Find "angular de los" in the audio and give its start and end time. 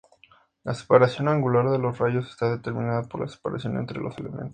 1.27-1.99